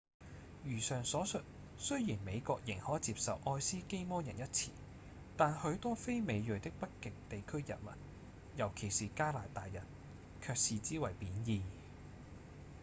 [0.65, 1.41] 如上所述
[1.77, 4.69] 雖然美國仍可接受「愛斯基摩人」一詞
[5.37, 7.91] 但許多非美裔的北極地區人民
[8.55, 9.83] 尤其是加拿大人
[10.41, 11.61] 卻視之為貶義